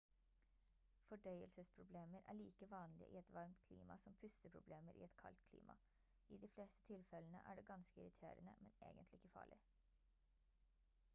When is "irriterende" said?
8.01-8.41